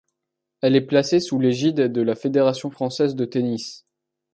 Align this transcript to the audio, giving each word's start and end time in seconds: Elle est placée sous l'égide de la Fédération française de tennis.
Elle 0.61 0.75
est 0.75 0.81
placée 0.87 1.19
sous 1.19 1.37
l'égide 1.37 1.75
de 1.79 2.01
la 2.01 2.15
Fédération 2.15 2.71
française 2.71 3.13
de 3.13 3.23
tennis. 3.23 3.85